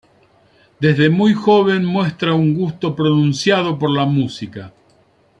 [0.79, 4.73] Desde muy joven muestra un gusto pronunciado por la música.